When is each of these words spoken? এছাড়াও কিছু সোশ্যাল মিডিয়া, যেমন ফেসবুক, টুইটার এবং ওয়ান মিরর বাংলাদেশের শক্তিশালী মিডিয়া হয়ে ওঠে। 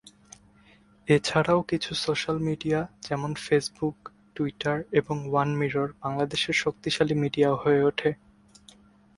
এছাড়াও 1.07 1.59
কিছু 1.61 1.91
সোশ্যাল 1.95 2.37
মিডিয়া, 2.39 2.79
যেমন 3.07 3.31
ফেসবুক, 3.35 3.97
টুইটার 4.35 4.77
এবং 4.91 5.15
ওয়ান 5.31 5.49
মিরর 5.55 5.89
বাংলাদেশের 6.03 6.55
শক্তিশালী 6.63 7.15
মিডিয়া 7.15 7.49
হয়ে 7.55 7.81
ওঠে। 7.83 8.11